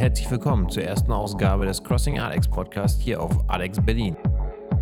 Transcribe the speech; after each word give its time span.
Herzlich 0.00 0.30
willkommen 0.30 0.70
zur 0.70 0.82
ersten 0.82 1.12
Ausgabe 1.12 1.66
des 1.66 1.84
Crossing 1.84 2.18
Alex 2.18 2.48
Podcast 2.48 3.02
hier 3.02 3.20
auf 3.22 3.36
Alex 3.48 3.78
Berlin. 3.84 4.16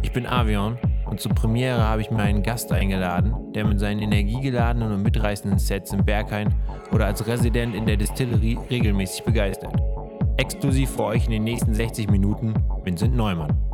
Ich 0.01 0.13
bin 0.13 0.29
Avion 0.29 0.79
und 1.11 1.19
zur 1.19 1.35
Premiere 1.35 1.83
habe 1.83 2.01
ich 2.03 2.13
mir 2.13 2.21
einen 2.21 2.45
Gast 2.45 2.71
eingeladen, 2.71 3.35
der 3.53 3.65
mit 3.65 3.81
seinen 3.81 3.99
energiegeladenen 3.99 4.93
und 4.93 5.03
mitreißenden 5.03 5.59
Sets 5.59 5.93
im 5.93 6.05
Berghain 6.05 6.55
oder 6.93 7.07
als 7.07 7.27
Resident 7.27 7.75
in 7.75 7.85
der 7.85 7.97
Distillerie 7.97 8.61
regelmäßig 8.71 9.25
begeistert. 9.25 9.75
Exklusiv 10.37 10.91
für 10.91 11.07
euch 11.07 11.25
in 11.25 11.33
den 11.33 11.43
nächsten 11.43 11.75
60 11.75 12.09
Minuten 12.09 12.55
Vincent 12.85 13.17
Neumann. 13.17 13.68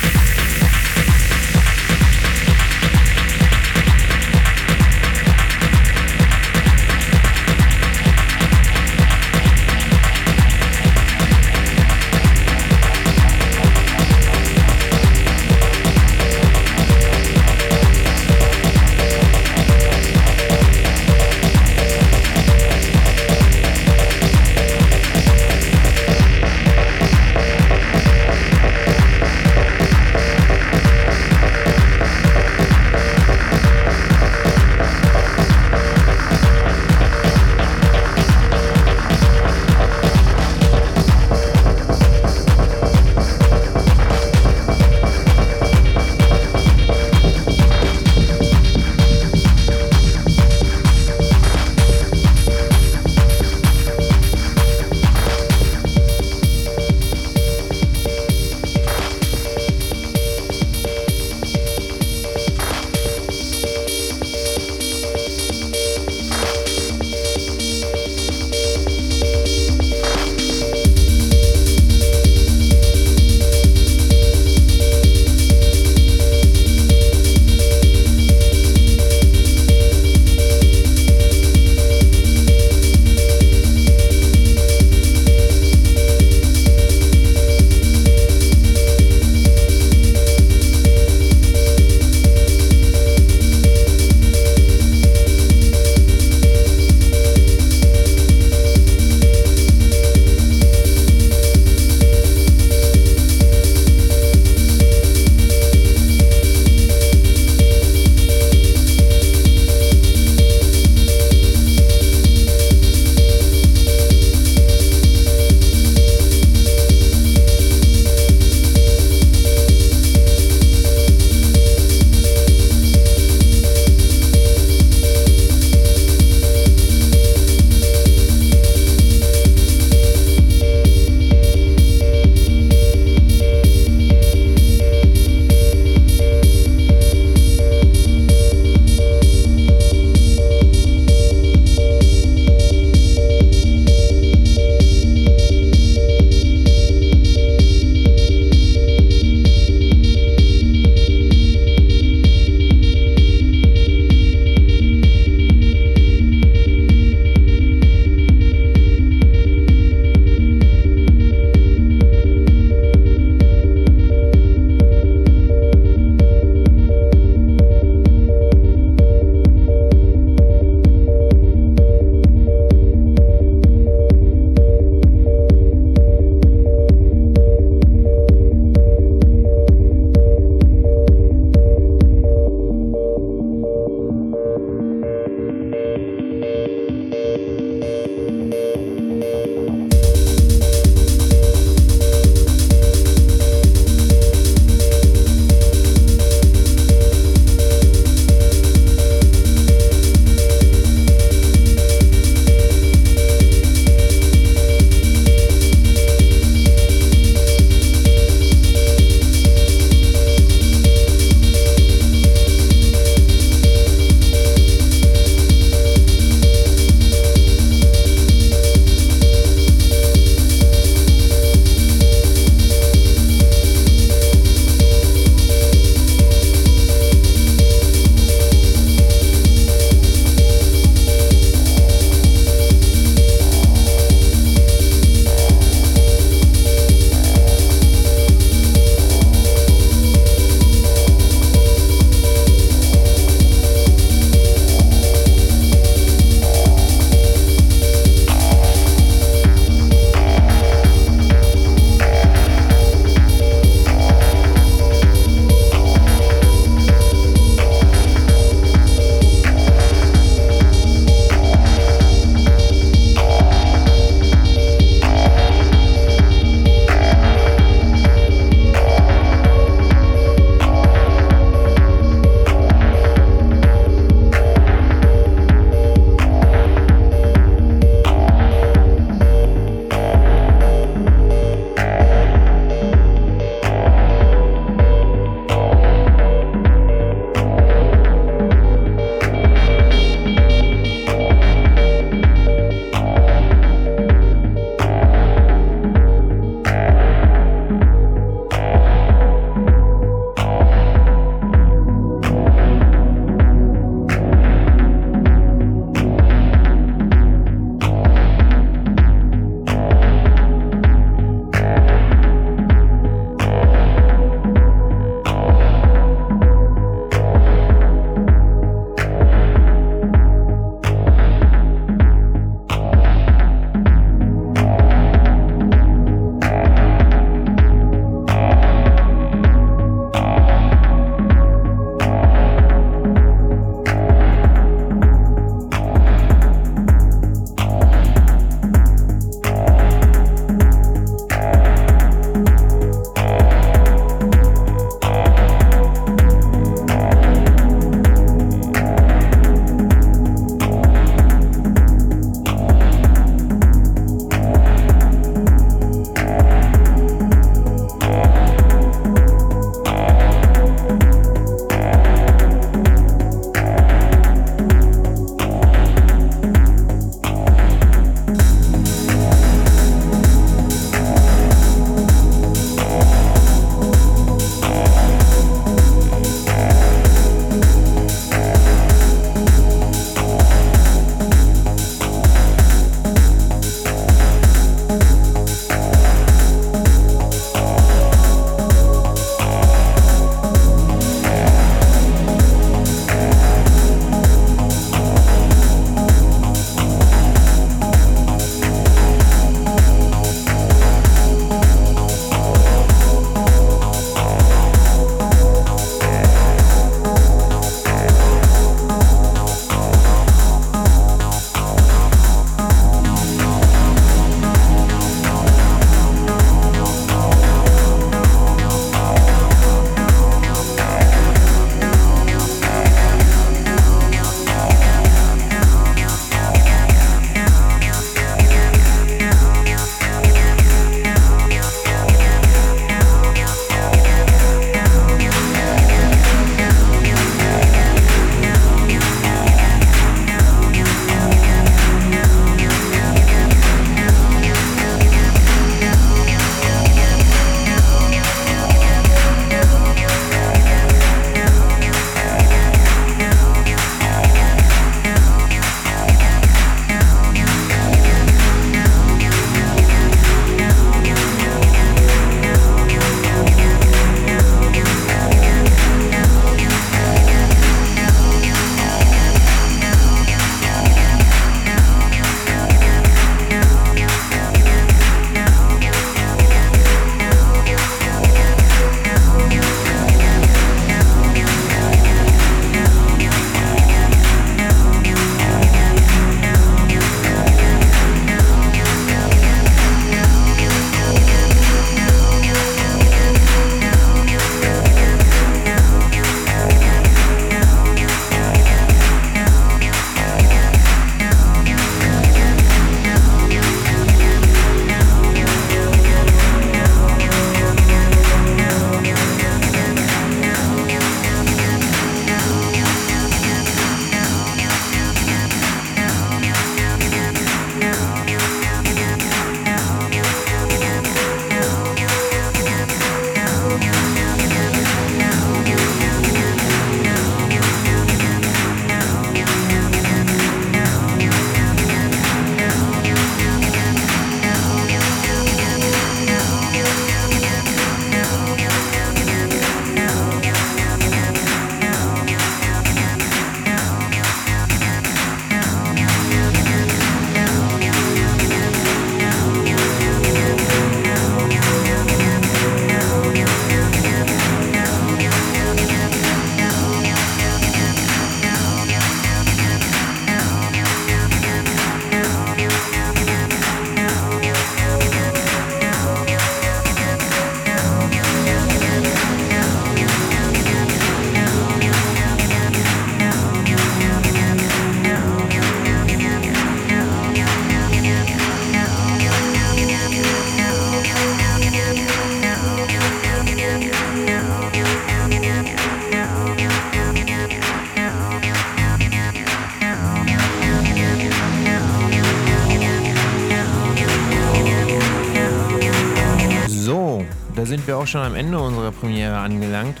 Auch 597.98 598.06
schon 598.06 598.22
am 598.22 598.36
Ende 598.36 598.58
unserer 598.58 598.92
Premiere 598.92 599.38
angelangt. 599.38 600.00